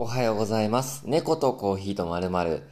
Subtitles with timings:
[0.00, 1.02] おはようございます。
[1.06, 2.62] 猫とコーヒーとまるまる。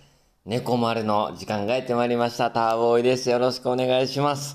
[0.44, 2.52] 猫丸の時間がやってまいりました。
[2.52, 3.28] ターボーイです。
[3.30, 4.54] よろしくお願いします。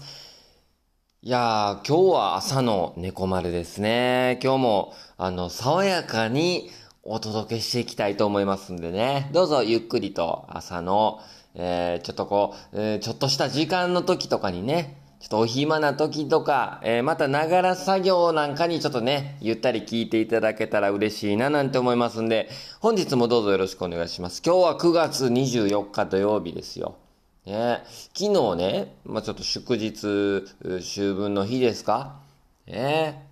[1.21, 4.39] いやー、今日は朝の猫丸ですね。
[4.41, 6.69] 今日も、あの、爽やかに
[7.03, 9.29] お届けしていきたいと思いますんでね。
[9.33, 11.19] どうぞゆっくりと朝の、
[11.55, 22.49] えー、ちょっとこう、えー、ちょっとした時間の時とかにね、ちょっとお暇な時とか、えー、またながら作業なんかにちょっとね、ゆったり聞いていただけたら嬉しいななんて思いますんで、
[22.79, 24.41] 本日もどうぞよろしくお願いします。
[24.43, 26.95] 今日は9月24日土曜日ですよ。
[27.45, 27.83] ね、
[28.15, 30.43] 昨日ね、まあちょっと祝日、
[30.79, 32.15] 秋分の日ですか？
[32.65, 33.27] ね。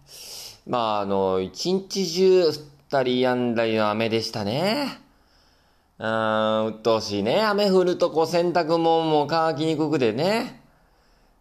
[0.68, 2.54] まああの、一日中降っ
[2.92, 5.00] たりやんだりの雨でしたね。
[5.98, 7.42] うーん、鬱陶しいね。
[7.42, 10.59] 雨降るとこう洗濯物も乾きにくくてね。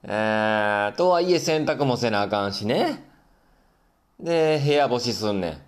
[0.04, 3.04] えー、とはいえ洗濯もせなあかんしね。
[4.20, 5.60] で、部屋干しすんね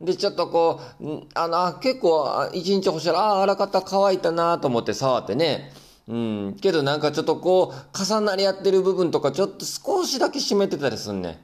[0.00, 0.04] ん。
[0.04, 5.72] で、ちょっとこう、あの、結構、一日干したら、ああ、あらかた乾いたなと思って触ってね。
[6.08, 6.56] うん。
[6.60, 11.36] けどなんかちょっとこう、重なり合ってる部分とか、ちょっと少しだけ湿ってたりすんねん。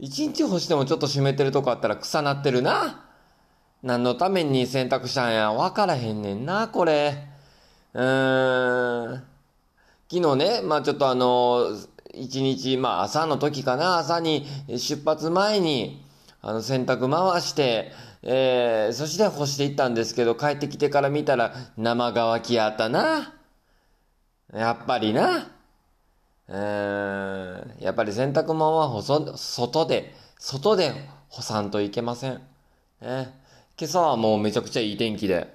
[0.00, 3.04] 一日干してもちょっと湿ってるとこあったら草なってるな。
[3.82, 7.28] 何のために洗濯したんや、わからへんねんな、これ。
[7.94, 8.97] うーん。
[10.10, 11.66] 昨日ね、まあちょっとあの、
[12.14, 16.02] 一日、まあ朝の時かな、朝に出発前に、
[16.40, 17.92] あの洗濯回して、
[18.22, 23.34] えー、そして干していったんですけど、帰ってきてから見たら生乾きやったな。
[24.54, 25.50] やっぱりな。
[26.48, 30.94] うーん、やっぱり洗濯物は外外で、外で
[31.28, 32.40] 干さんといけません。
[33.02, 33.34] ね、
[33.78, 35.54] 今朝はもうめちゃくちゃいい天気で、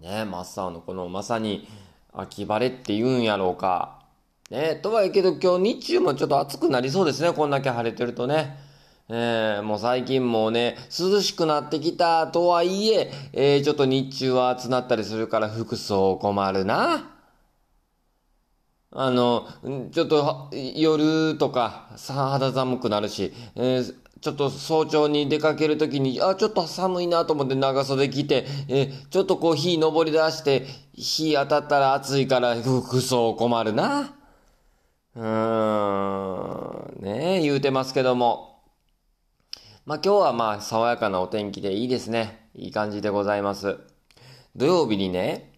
[0.00, 1.68] ね、真っ青のこのまさに
[2.12, 4.00] 秋晴れって言うんやろうか。
[4.50, 8.58] ね、とはいえけど今日日中もちょっと暑くなりそうですね、こんだけ晴れてるとね。
[9.08, 17.10] えー、もう最近もうね、涼しくなってきたとはいえ、えー、ちょっと日中は暑なったりするから服装困るな。
[18.92, 19.46] あの、
[19.92, 34.14] ちょっと夜とかさ肌寒くなるし、えー、ちょっと早朝に出かけるときに、あ、ちょっと寒いなと思って長袖着て、え、ちょっとこう火登り出して、火当たったら暑いから服装困るな。
[35.16, 38.60] うーん、ねえ、言うてますけども。
[39.86, 42.50] まあ今日はまあ爽やかなお天気でいいですね。
[42.54, 43.78] いい感じでございます。
[44.54, 45.52] 土曜日にね、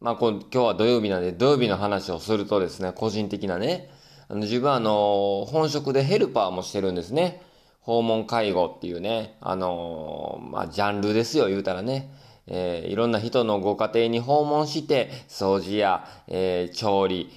[0.00, 3.90] まあ今日は土曜日なんで土曜日の話をするとですね、個人的なね、
[4.28, 7.42] あの自分はあの、本職でヘルパーもしてるんですね。
[7.88, 12.10] 訪問介護っていうね、あのまあジャンルですよ、言うたらね。
[12.46, 17.30] えー、いろんな人のご家庭に訪問して、掃除や、えー、調理、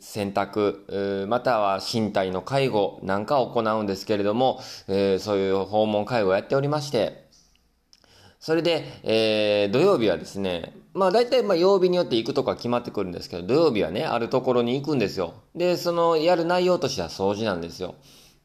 [0.00, 7.26] 洗濯、または身体の介護なんかを行うんですけれども、えー、そういう訪問介護をやっておりまして、
[8.40, 15.34] それで、えー、土曜日はですね、まあ大体まあ曜日によって行くとか決まってくるんですけど、土曜日はね、あるところに行くんですよ。
[15.54, 17.96] で、そのやる内容としては掃除なんですよ。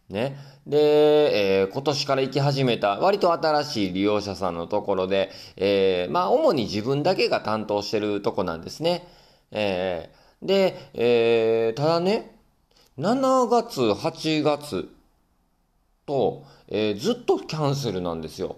[0.09, 0.37] ね。
[0.65, 9.07] で、えー、今年から行き始めた、割と新しい利用者さんのところで、えー、まあ主に自分だけが担当してるとこなんですね。
[9.51, 12.35] えー、で、えー、ただね、
[12.97, 14.89] 7月、8月
[16.05, 18.57] と、えー、ずっとキャンセルなんですよ。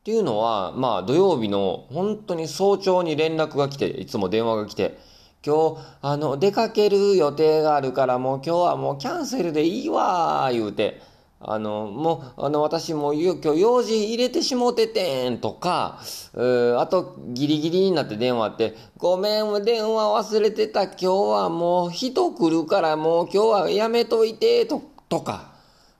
[0.00, 4.96] っていうのは、まあ土曜日の本当に早朝に連絡が来て、いつも電話が来て、
[5.44, 11.00] 今日、あの、出かける予定があるからもう今日はもうキャンセルでいいわ言うて、
[11.38, 16.00] あの、もう、あの、私も今日用事入れてしもててんとか、
[16.34, 25.52] あとギリギリになって電話って、ごめん、電話忘れてた、今日はもう人来るからもう今日はやめといて、と、とか、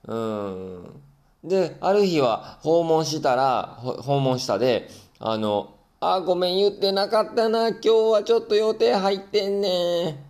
[0.07, 1.01] うん。
[1.43, 10.23] で、ある日は訪問したら、訪問したで、あの、あ、ごめん言ってなかったな、今日はちょっと予定入ってんね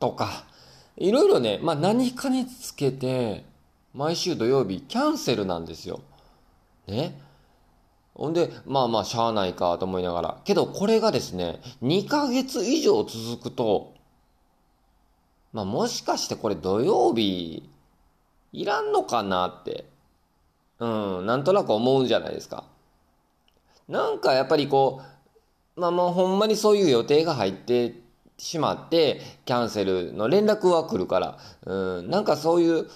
[0.00, 0.46] とか、
[0.96, 3.44] いろいろね、まあ何かにつけて、
[3.92, 6.00] 毎週土曜日キャンセルなんですよ。
[6.86, 7.20] ね。
[8.14, 10.40] ほんで、まあまあしゃあないかと思いながら。
[10.44, 13.94] けどこれがですね、2ヶ月以上続くと、
[15.52, 17.68] まあもしかしてこれ土曜日、
[18.52, 19.84] いらんのかなって。
[20.80, 22.64] うん、なんとなく思うんじゃないですか。
[23.88, 25.02] なんかやっぱりこ
[25.76, 27.94] う、まあもうほんまにそういう予定が入って
[28.36, 32.86] しまって、キャンセルの連絡は来るから、うん、なんかそういう、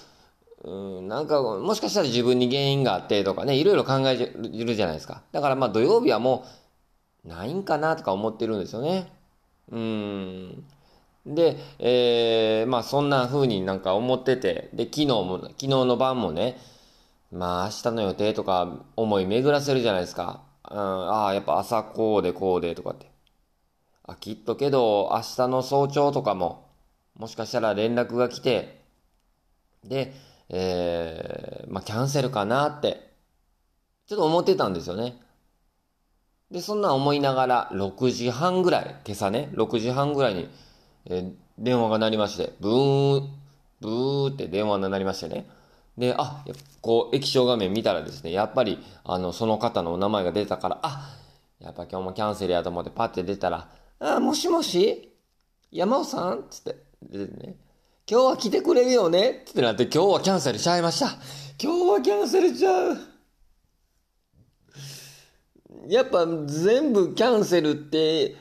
[0.63, 5.23] うん、なんかもしかしたら自分に原因があってとかね、いろいろ考えるじゃないですか。
[5.31, 6.45] だからまあ土曜日はも
[7.25, 9.11] う、ないんかなとか思ってるんですよね。
[9.71, 10.63] うん。
[11.25, 16.57] で、えー、まあそんな風になんか思ってて、で、昨日も、昨日の晩もね、
[17.31, 20.41] まあ明日の予定とか思い巡らせるじゃないですか。
[20.73, 23.11] うん、ああ、やっぱ朝こうでこうでとかって。
[24.03, 26.67] あ、きっとけど明日の早朝とかも、
[27.15, 28.83] もしかしたら連絡が来て、
[29.83, 30.13] で、
[30.49, 33.13] えー、まあキャンセルかなって、
[34.07, 35.21] ちょっと思ってたんですよね。
[36.51, 40.49] で、そんな思いながら、6時半ぐらい、今朝ね、6時半ぐらいに、
[41.05, 43.29] えー、電話が鳴りまして、ブー、
[43.81, 45.47] ブーって電話が鳴りましてね。
[45.97, 46.43] で、あ、
[46.81, 51.15] こう、液晶画面見たらですね、やっぱり、あの、その方のお名前が出たから、あ、
[51.59, 53.69] やっぱ今日もキャンセルやと思ってパッて出たら、
[53.99, 55.13] あ、もしもし
[55.71, 57.55] 山尾さんつって、出てね、
[58.09, 61.07] 今日は来てくれるよねつってなって、今日はキャンセルしちゃいました。
[61.61, 62.97] 今日はキャンセルちゃう。
[65.87, 68.35] やっぱ全部キャンセルって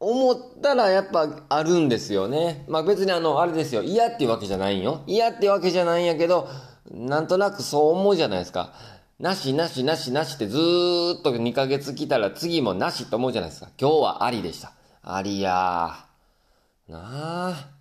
[0.00, 2.64] 思ったらやっぱあるんですよね。
[2.68, 3.82] まあ別にあの、あれですよ。
[3.82, 5.02] 嫌っていうわけじゃないよ。
[5.06, 6.48] 嫌ってわけじゃないんやけど、
[6.90, 8.72] なんとなくそう思うじゃないですか。
[9.18, 13.68] なしなしなしなしってずーっと2ヶ月来たら次もなしと思うじゃないですか。
[13.80, 14.72] 今日はありでした。
[15.02, 16.92] ありやー。
[16.92, 17.78] なあ。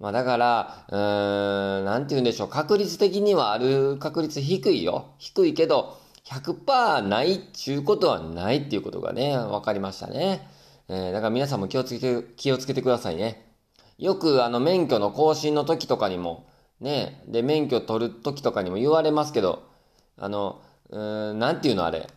[0.00, 2.48] まあだから、うーん、なんて言うんでしょう。
[2.48, 5.14] 確率的にはある確率低いよ。
[5.18, 10.48] 低いけど、100%ないっちゅうことはないっていうことがね、分かりましたね。
[10.88, 13.54] えー、だから皆さんも気をつけて、気をつけてくださいね。
[13.98, 16.46] よくあの免許の更新の時とかにも、
[16.82, 19.62] ね、で、免許取る時とかにも言われますけど、
[20.16, 22.08] あの、うん、なんていうのあれ。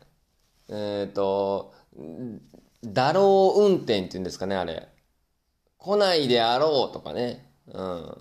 [0.70, 1.74] えっ、ー、と、
[2.84, 4.90] だろう運転って言うんですかね、あれ。
[5.78, 7.46] 来ないであろうとかね。
[7.68, 8.18] うん。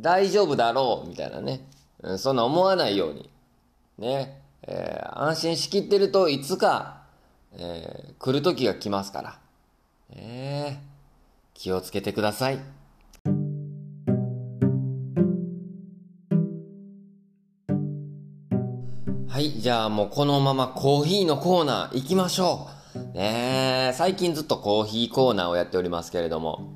[0.00, 1.68] 大丈夫だろうみたいなね。
[2.02, 3.30] うん、そんな思わないように。
[3.98, 4.40] ね。
[4.62, 7.02] えー、安心しきってるといつか、
[7.52, 9.38] えー、来る時が来ますから。
[10.08, 10.78] えー、
[11.52, 12.81] 気をつけてください。
[19.62, 23.16] じゃあもうこのままコーヒーのコーナー行きましょう。
[23.16, 26.72] ね最近ずっとコーヒーコーナーをやっておりますけれども、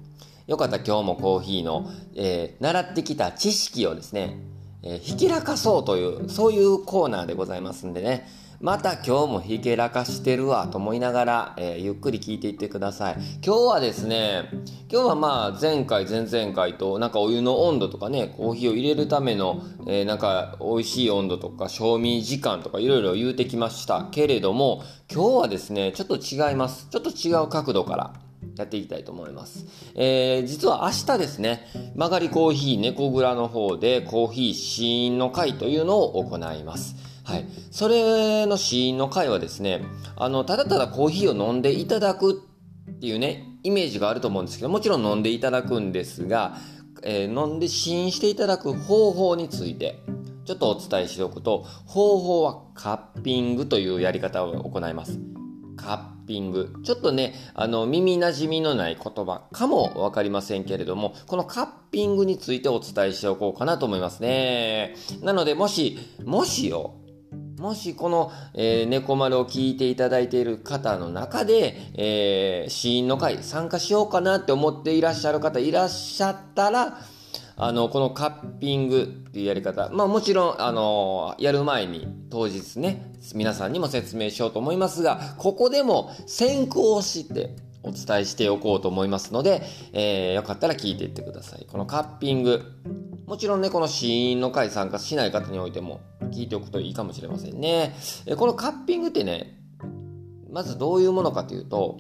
[0.47, 4.39] よかった今日もコーヒーの、えー、習ってきた知識をですね、
[4.85, 8.29] えー、ひきらかそうという、そういうコーナーでございますんでね、
[8.61, 13.17] また今日もひけらかしてるわと思いながら、えー、ゆっくり聞いていってください。
[13.45, 14.49] 今日はですね、
[14.91, 24.83] 今日はまあ前回前々回となんかお湯の温度とかね、コーヒーを入れるための、えー、なんか美味しい温度とか賞味時間とかいろいろ言うてきましたけれども、
[25.13, 26.89] 今日はですね、ちょっと違います。
[26.91, 28.15] ちょっと違う角度から。
[28.57, 29.67] やっていきたいと思います。
[29.95, 37.06] えー、実は明日ですね、曲がりコーヒー猫蔵の方でコーヒー試飲の会というのを行います。
[37.27, 37.45] はい。
[37.73, 39.83] それの死因の回はですね、
[40.15, 42.41] あの、ただただコーヒーを飲んでいただく
[42.89, 46.57] っていうね、イメージがあると思うんですけど、もちろん飲んでいただくんですが、
[47.03, 49.99] えー、飲んで試飲していただく方法について、
[50.45, 55.19] ちょっとお伝えしておくと、方法はカッピングというやり方を行います。
[55.77, 56.73] カッピング。
[56.85, 64.95] ちょっとね、あの、耳馴染みのない言葉かもわかりませんけれども、このカッピングについてお伝えしておこうかなと思いますね。
[65.23, 66.95] なので、もし、もしよ、
[67.59, 76.99] もしこの、えー、猫丸を聞いていただいている方の中で、えー、死因の会参加しようかなって思っていらっしゃる方いらっしゃったら、
[77.59, 89.63] あの、このカッピングっていうやり方、まあもちろん、あの、やる前に当日ね、皆さんにも説明しようと思いますが、ここでも先行してお伝えしておこうと思いますので、
[89.93, 91.67] えー、よかったら聞いていってください。
[91.71, 92.63] このカッピング、
[93.27, 96.01] もちろんね、この死因の会参加しない方においても
[96.33, 97.95] 聞いておくといいかもしれませんね。
[98.37, 99.61] このカッピングってね、
[100.51, 101.99] まずどういうものかというと、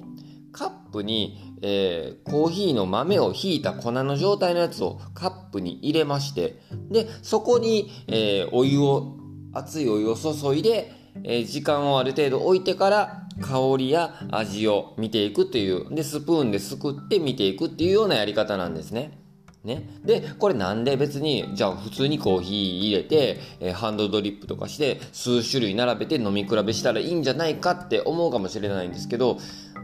[0.53, 9.17] カップに、えー、コーヒーの豆をひいた粉の状態のやつをカップに入れまして、で、そこに、えー、お湯を、
[9.53, 10.93] 熱いお湯を注いで、
[11.25, 19.19] え、時間をある程度置いてから香りや味を見ていくという、で、スプーンですくって見ていくっていうようなやり方なんですね。
[19.67, 19.87] ね。
[20.05, 29.39] で、これなんで別に、じゃあ普通にコーヒー入れて、えー、ハンドドリップとかして、数種類並べて飲み比べしたらいいんじゃないかって思うかもしれないんですけど、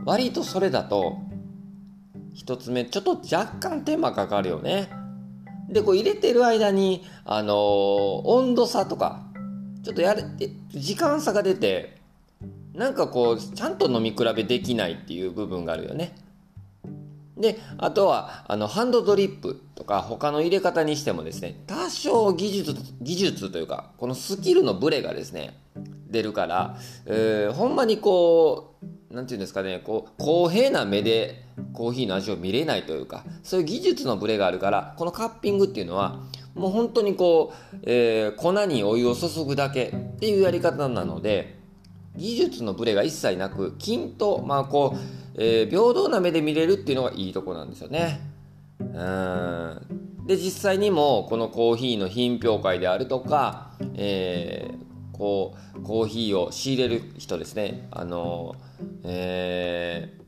[0.07, 1.19] 割とそれだと、
[2.35, 4.89] 一つ目、ちょっと若干手間かかるよね。
[5.69, 7.57] で、こう入れてる間に、あのー、
[8.25, 9.32] 温度差とか、
[9.83, 10.25] ちょっとやれ、
[10.71, 11.97] 時間差が出て、
[12.75, 16.15] なんかこう、ちゃんと飲み比べできないっていう部分があるよね。
[17.37, 25.59] で、あとは、あの、ハンドドリップとか他の入れ方にしてもですね、多少技術、技術というか、このスキルのブレがですね、
[26.09, 28.75] 出るから、えー、ほんまにこ
[29.11, 36.21] う、なんていうんですかね、こう、公平な目でコーヒーの味を見れないというか、そういう技術のブレがあるから、このカッピングっていうのは、
[36.55, 41.59] もう本当にこう、えー、粉にお湯を注ぐだけっていうやり方なので
[42.17, 48.21] 技術のブレが一切なく均等まあこう、えー、平等な目で見れるっていうのがいいとこなんですよね。
[48.79, 50.27] うん。
[50.27, 57.89] で実際にもこのコーヒーの品評会であるとか、えー、こうコーヒーを仕入れる人ですね。
[57.91, 58.55] あの
[59.05, 60.22] えー、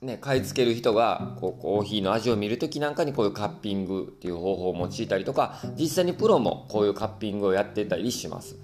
[0.00, 8.56] ね、買い付ける人がこうコーヒーの味を見るときなんかにこういうカッピングっていう方法を用いたりとか実際にプロもこういうカッピングをやってたりします。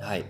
[0.00, 0.24] はい、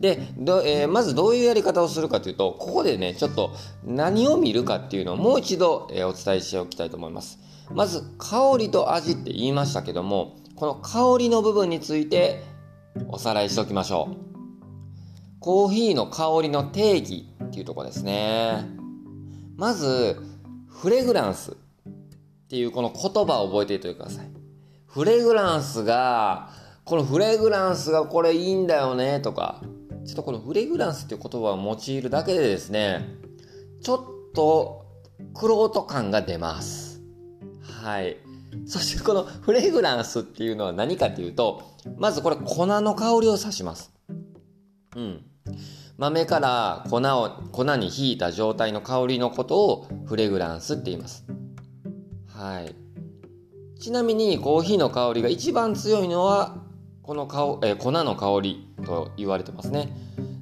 [0.00, 3.54] でど、えー、まずどういうやり方をするかというとここでねちょっと
[3.84, 7.38] 何を見るかっていうのをもう一度、えー、お伝えしておきたいと思います。
[7.70, 12.42] まず香りと味って言いましたけどもこの香りの部分について
[13.08, 18.81] おさらいしておきましょうコーヒーの香りの定義っていうとこですね
[19.56, 20.20] まず
[20.68, 21.54] フレグランスっ
[22.48, 24.30] ていうこの言葉を覚えておいてください
[24.86, 26.50] フレグランスが
[26.84, 29.62] このフレグランスがこれいいんだよねとか
[30.04, 33.06] ちょっとこのフレグランスっていう言葉を用いるだけでですね
[33.82, 34.86] ちょっと
[35.34, 36.92] クロート感が出ます
[37.82, 38.16] はい。
[38.66, 41.62] そしてこのフレグランスっていうのは何かっていうと、
[41.98, 43.92] まずこれ粉の香りを指します。
[44.94, 45.24] うん。
[45.98, 51.24] 豆から粉を、粉にひいた状態の香りのことをフレグランスって言います。
[52.28, 52.74] はい。
[53.80, 56.62] ちなみにコーヒーの香りが一番強いのは、
[57.02, 59.92] この香、え粉の香りと言われてますね。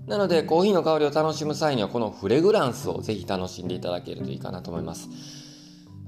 [0.06, 5.08] なのでコーヒーの香りを楽しむ際にはこのフレグランスをぜひ楽しんでいただけるといいかなと思います。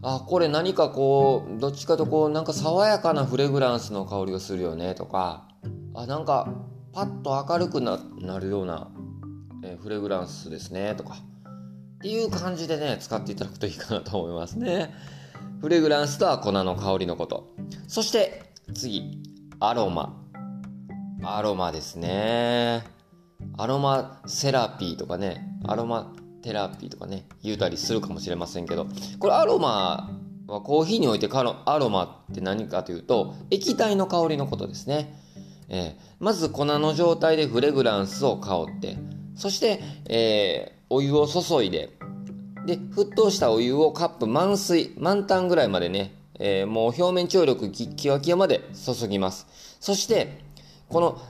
[0.03, 5.47] あこれ何かこうどっちかとこうなんか爽やかなフレグランスの香りがするよねとか
[5.95, 6.53] あなんか
[6.93, 8.01] パッと明るくな
[8.41, 8.91] るような、
[9.63, 11.15] えフレグランスですねとか。
[11.15, 14.93] っていう感じでね使っていただくといいかなと思いますね。
[15.61, 17.55] フレグランスとは粉の香りのこと。
[17.87, 19.21] そして次。
[19.61, 20.21] アロマ。
[21.23, 22.83] アロマですね。
[23.57, 25.59] アロマセラピーとかね。
[25.65, 28.87] アロマテラピーとかね、言うたりするかもしれませんけど、
[29.21, 30.11] これアロマ
[30.49, 35.17] はコーヒーにおいてアロマって何かというと、液体の香りのことですね。
[35.69, 38.99] えー、まず粉の状態でフレグランスを香って、
[39.35, 41.91] そして、えー、お湯を注いで、
[42.67, 49.47] で、沸騰したお湯をカップ満水、満タンぐらいまでね、えー、もう表面張力キワキワまで注ぎます。
[49.81, 50.39] そして、
[50.89, 51.21] この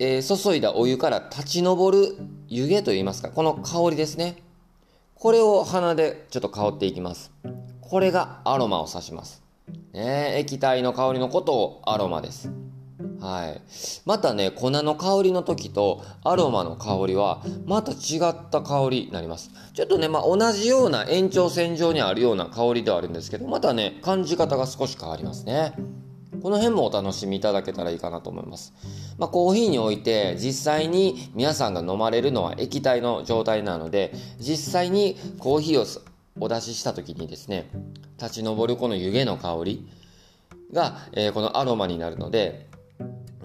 [0.00, 4.36] えー、注いだお湯から立ち上る湯気といいますか、この香りですね。
[5.16, 7.32] これを鼻でちょっと香っていきます。
[7.80, 9.42] これがアロマを指します。
[9.92, 12.52] ね、液体の香りのことをアロマです。
[13.20, 13.60] はい。
[14.04, 19.50] またね、粉の香りの時とアロマの香りはまた違った香りになります。
[19.74, 25.74] ちょっとね、まあ、同じような延長線上にあるような香りではあるんですけど、またね、感じ方が少し変わりますね。
[26.42, 28.72] この辺もお楽しみいただけたらいいかなと思います。
[29.18, 35.86] まあ、コーヒーにおいて実際に皆さんが飲まれるのは液体の状態なので、実際にコーヒーを
[36.40, 37.70] お出しした時にですね、
[38.20, 39.88] 立ち上るこの湯気の香り
[40.72, 42.67] が、えー、このアロマになるので、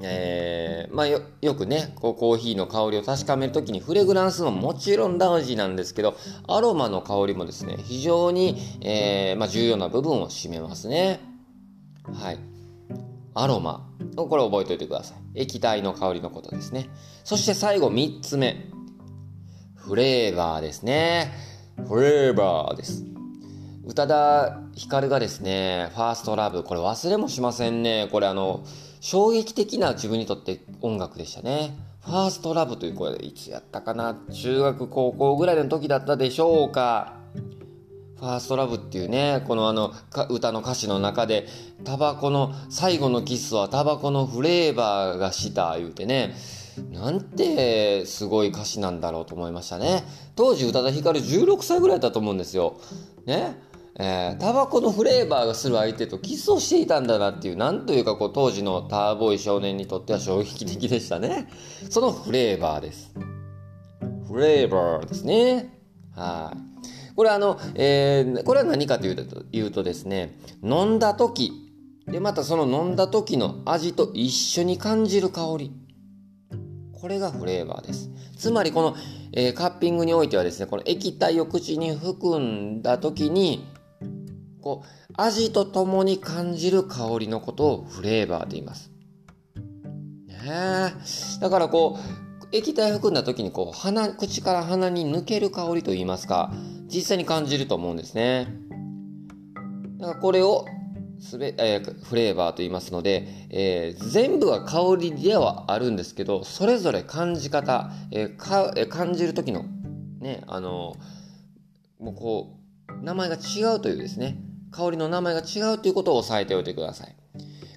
[0.01, 1.21] えー、まあよ、
[1.55, 6.15] くね、こうコーヒーの香りを確かめるときにフレグランスももちろん大事なんですけど、
[6.47, 11.19] アロマの香りもですね、非常に、えー、まあ、重要な部分を占めますね。
[12.11, 12.39] はい。
[13.35, 13.89] アロマ。
[14.15, 15.41] これ覚えておいてください。
[15.41, 16.89] 液体の香りのことですね。
[17.23, 18.67] そして最後3つ目。
[19.75, 21.33] フレーバーですね。
[21.87, 23.03] フレーバーです。
[23.85, 28.07] 宇多田ヒカルがですね、ファーストラブ、これ忘れもしませんね。
[28.11, 28.63] これあの、
[29.03, 31.77] 衝撃的な自分にとって音楽でしたね。
[32.05, 37.17] ファーストラブというこれいつやったかな中学高校ぐらいの時だったでしょうか
[38.17, 39.91] ファーストラブっていうね、このあの
[40.29, 41.47] 歌の歌詞の中で、
[41.83, 46.33] タバコの、最後のキスはタバコのフレーバーがした言うてね、
[46.89, 50.05] なんてすごい歌詞なんだろうと思いましたね。
[50.37, 52.79] 当時宇多田ヒカル16歳ぐらいだと思うんですよ。
[53.25, 53.57] ね。
[53.99, 61.47] えー、タバコのフレーバーがする相手とキスをしていたんだなっていう、なんというかこう当時のターボーイ少年にとっては衝撃的でしたね。
[61.89, 63.13] そのフレーバーです。
[64.27, 65.79] フレーバーですね。
[66.15, 67.15] はい。
[67.15, 71.51] これあの、えー、これは何かというというとですね、飲んだ時、
[72.07, 75.71] で、またその飲んだ時の味と一緒に感じる香り。
[76.93, 78.09] これがフレーバーです。
[78.37, 78.95] つまりこの、
[79.33, 83.67] えー、カッピングにおいてはですね、この液体を口に含んだ時に、
[84.63, 88.91] こう、味とともに感じる香りのことをフレーバーと言います。
[90.27, 90.93] ね
[91.41, 96.53] だからこう、液体含んだ時にこう、鼻、口から鼻に抜ける香りと言いますか、
[96.87, 98.47] 実際に感じると思うんですね。
[99.99, 100.65] だからこれを
[101.19, 109.65] すべ、えー、フレーバーと言いますので、えー、全部は香りではあるんですけど、それぞれ感じ方、えー、かえ感じる時の、
[110.19, 110.95] ね、あの
[111.99, 114.37] もうこう、名前が違うというですね、
[114.73, 117.15] 香りの名前が違うということを押さえておいてください。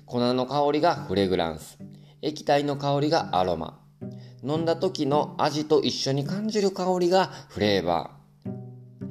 [0.06, 1.78] 粉の香りがフレグランス。
[2.22, 3.78] 液体の香りがアロマ。
[4.42, 8.16] 飲んだ時の味と一緒に感じる香りがフレーバー。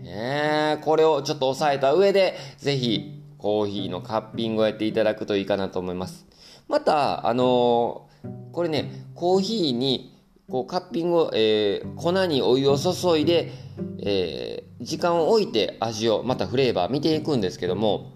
[0.08, 6.25] え、これをちょっと押さえた上で、ぜひコーヒーのカッピングをやっていただくといいかなと思います。
[6.68, 10.15] また、あのー、これね、コーヒーに
[10.50, 13.52] こうカッピングを、えー、粉にお湯を注いで、
[14.00, 18.14] えー、時間を置いて味をまたフレーバー見ていくんですけども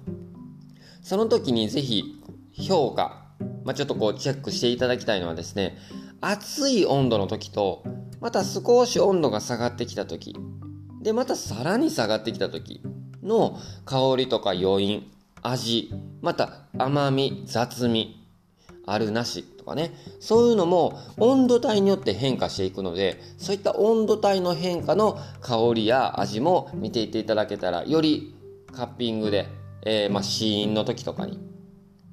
[1.02, 2.04] その時にぜひ
[2.54, 3.26] 評価、
[3.64, 5.78] まあ、ちょっとこうチェックしていただきたいのはですね
[6.22, 7.84] 熱い温度の時と
[8.20, 10.36] また少し温度が下がってきた時
[11.02, 12.82] でまたさらに下がってきた時
[13.24, 18.28] の香りとか余韻味また甘み雑味
[18.86, 19.46] あるなし。
[19.70, 19.94] かね。
[20.20, 28.36] そういうのも温度帯によって変化していくのでそういった温度帯の変化の香りや味も見ていっていただけたらより
[28.74, 29.48] カッピングで、
[29.84, 31.40] えー、まあ、試飲の時とかに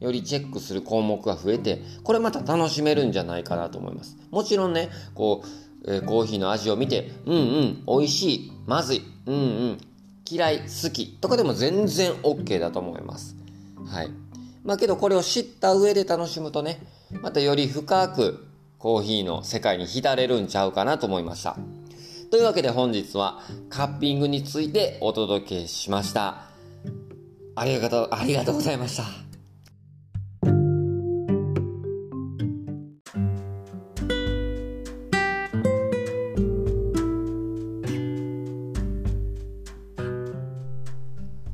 [0.00, 4.16] よりチェックする項目が増えてこれまた楽しめるんじゃないかなと思います。
[4.30, 5.42] もちろんねこ
[5.86, 9.78] う、えー、コーヒーの味を見てうんうん美味しいまずいうんうん
[10.28, 13.36] 嫌い好きとかでも全然 OK だと思います。
[13.86, 14.10] はい。
[14.64, 18.46] まあけどこれを知った上で楽しむとね、またより深く
[18.78, 21.56] コーヒーの世界に浸れるんちゃうかなと思いました。
[22.30, 26.42] というわけで本日はカッピングについてお届けしました。
[27.54, 29.04] ありがとう、ありがとうございました。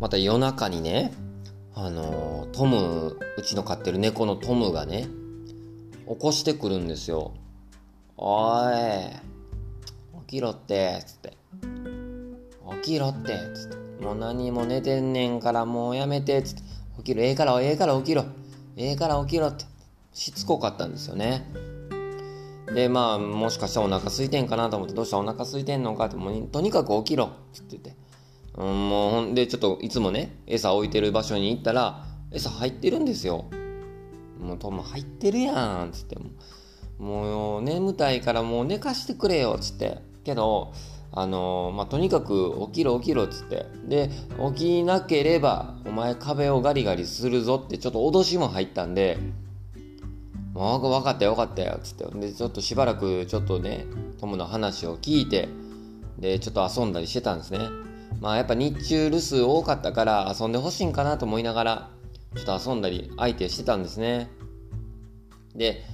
[0.00, 1.12] また夜中にね、
[1.75, 5.09] あのトムうちの飼ってる猫のトムがね
[6.09, 7.32] 起こしてくるんですよ
[8.16, 8.73] 「おい
[10.26, 11.37] 起きろって」つって
[12.82, 16.62] 「起きろって」つって「もう何も寝てんねんからもうやめて」つって
[16.98, 17.22] 「起きろ。
[17.22, 18.24] ええからええから起きろ。
[18.77, 19.64] ええから起きろ」って。
[20.12, 21.46] しつこかったんですよね。
[22.74, 25.18] でまあもしかしたらお腹空いてんかなと思って「どうした？
[25.18, 27.96] お腹空いてんのか?」ってもうとにかく起きろつって言って。
[28.55, 33.46] うん、もうほんでちょっといつもね餌置いてる場所に行ったら餌入ってるんですよ。
[34.42, 36.18] もうトム入ってるやんっつって。
[36.98, 39.98] もう眠たいからもう寝かしてくれよっつって。
[40.24, 40.72] けど
[41.14, 43.66] あのまあ、とにかく起きろ起きろっつって。
[43.87, 44.11] で
[44.55, 49.18] 起きなければお前壁をガリガリするぞってちょっと脅しも入ったんで
[50.55, 52.18] もう分かったよ分かったよっつって。
[52.18, 53.85] でちょっとしばらくちょっとね
[54.20, 55.48] トムの話を聞いて
[56.18, 57.59] でちょっと遊んだりしてたんですね。
[58.20, 61.90] まあやっぱ日中留守多かったから遊んでほしいんかなと思いながら
[62.35, 64.31] ちょっと遊んだり相手してたんですね。
[65.55, 65.85] で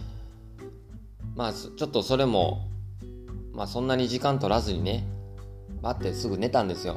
[1.34, 2.68] まあちょっとそれも
[3.52, 5.06] まあそんなに時間取らずにね
[5.82, 6.96] バッてすぐ寝たんですよ。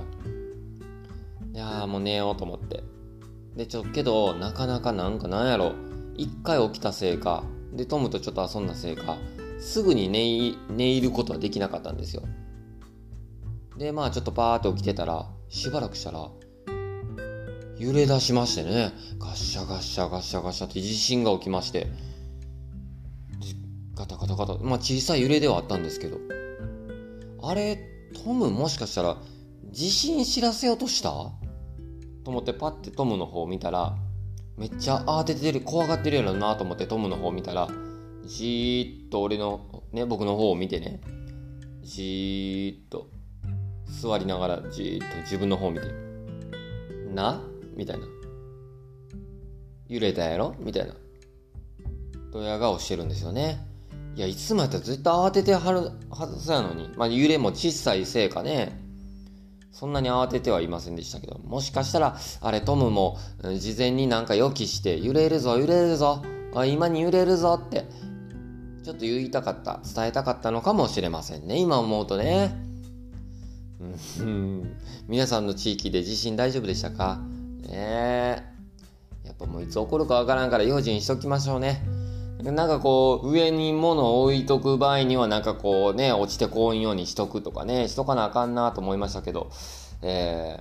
[1.53, 2.83] いやもう寝ようと思って。
[3.55, 5.73] でちょっけどなかなかなんかなんやろ。
[6.15, 9.17] 一回起きたせいかでトムとちょっと遊んだせいか
[9.59, 12.23] すぐに寝寝入ることはできなかったんですよ。
[13.77, 16.29] で、まあちょっとパーって起きてたら、しばらくしたら、
[17.81, 21.87] 揺れ出しましてね、ガッシャガッシャガッシャガシャって地震が起きまして、
[23.95, 26.19] ガタガタガタ、まあ小さい揺れではあったんですけど、
[27.41, 27.79] あれ、
[28.23, 29.17] トムもしかしたら
[29.71, 31.09] 地震知らせようとした？
[31.09, 33.95] と思ってパッてトムの方を見たら、
[34.57, 37.67] めっちゃ慌ててる、怖がってるやろなと思ってトムの方を見たら、
[38.27, 41.01] じーっと俺の、ね、僕の方を見てね、
[41.81, 43.07] じーっと
[43.87, 45.87] 座りながらじーっと自分の方を見て
[47.11, 47.41] 「な?」
[47.81, 48.05] みたいな
[49.89, 50.93] 「揺れたやろ?」みたいな。
[52.31, 53.65] ドヤ顔してるんですよね。
[54.15, 58.79] いやいつもやったらずっと慌ててはるはずやのに、まあ、揺れも小さいせいかね。
[59.71, 61.39] そんなに慌ててはいませんでしたけど。
[61.39, 63.17] もしかしたらあれトムも
[63.57, 66.21] 事前になんか予期して揺れるぞ揺れるぞ。
[66.53, 67.85] あ今に揺れるぞって
[68.83, 71.57] ちょっと言いたかった伝えたかったのかもしれませんね。
[71.57, 72.55] 今思うとね、
[75.07, 77.19] 皆さんの地域で地震大丈夫でしたか？
[77.71, 78.51] ね
[79.23, 81.81] やっぱもういつ起こるかわからんから用心しときましょうね。
[82.43, 89.51] なんかこう、上に物を置いとく場合には、なんかこうね、落ちてこんようにしとくとかね、しとかなあかんなと思いましたけど、
[90.01, 90.59] え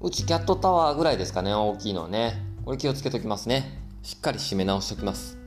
[0.00, 2.42] ー、うちキャットタワーぐらいですかね、大きいのね。
[2.66, 3.80] これ気をつけときますね。
[4.02, 5.38] しっかり締め直しときます。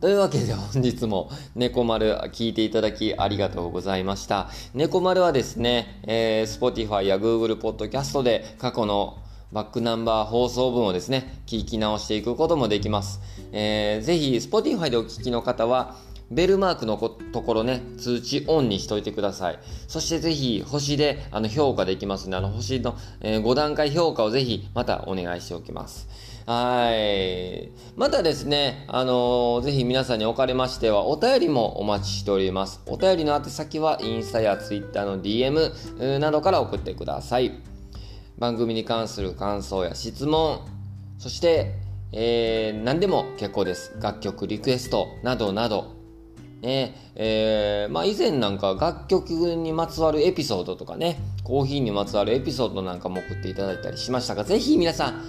[0.00, 4.48] というわけで本日も猫丸聞いていただきありがとうございました。
[4.74, 9.18] 猫丸はですね、えー、Spotify や Google Podcast で過去の
[9.52, 13.20] バックナンバー放送分をですね、聞き直していくこともできます。
[13.52, 15.96] えー、ぜひ、Spotify でお聞きの方は、
[16.30, 19.60] ベルマークのところね、通知オンにしといてください。
[19.86, 26.08] そしてぜひ、星であの評価できますので、あの星の、えー、5段階評価をぜひまたお願いしておきます。
[26.46, 27.70] はい。
[27.96, 32.80] またですね、あのー、ぜひ皆さんにおかれましては、お便りもお待ちしております。
[32.86, 37.75] お便りの宛先は、インスタやツイッターの DM などから送ってください。
[38.38, 40.60] 番組に関する感想や質問、
[41.18, 41.72] そして、
[42.12, 43.96] えー、何でも結構です。
[44.00, 45.94] 楽曲リクエストなどなど、
[46.60, 55.24] ねえー、まあ、以前なんか楽曲にまつわるエピソードとかね、コーヒーにまつわるエピソードなんかも送っていただいたりしましたが、ぜひ皆さん、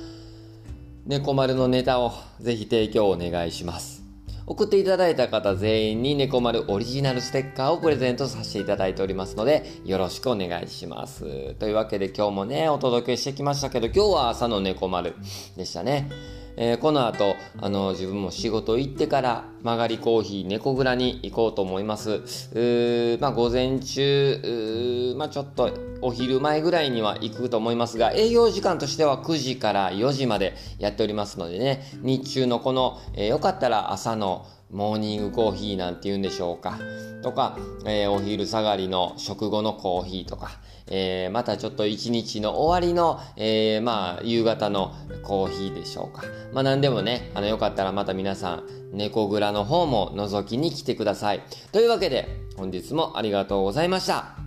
[1.06, 4.07] 猫丸のネタをぜひ提供お願いします。
[4.50, 11.54] 送っていただいた方全員に猫丸オリジナルステッカーをプレゼントさせていただいておりますので、よろしくお願いします。
[11.56, 15.16] というわけで今日もね、お届けしてきましたけど、今日は朝の猫丸
[15.58, 16.10] でしたね。
[16.58, 22.22] えー、この後、あの、自分も仕事行ってから、曲がりコーヒー猫蔵に行こうと思います。
[22.54, 36.80] うまあ、午前中、まあ、ちょっとお昼前ぐらいには行くと思いますが、営業時間としては9時から4時までやっておりますのでね、日中のこの、えー、よかったら朝のモーニングコーヒーなんて言うんでしょうか。
[37.22, 46.24] とか、えー、お昼下がりの食後のコーヒーとか、えー、またちょっと一日の終わりの、えー、まあ、夕方のコーヒーでしょうか。
[46.54, 51.42] まあ、何でもね、あの、よかったらまた皆さん、猫蔵の方も覗きに来てください。
[51.72, 54.38] というわけで、本日もありがとうございました。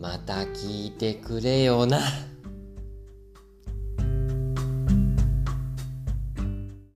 [0.00, 2.00] また聞いてくれよな。